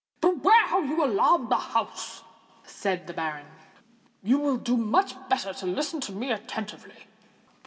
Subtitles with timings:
[0.19, 2.23] "Beware how you alarm the house!"
[2.63, 3.53] said the baronet.
[4.23, 7.05] "You will do much better to listen to me attentively."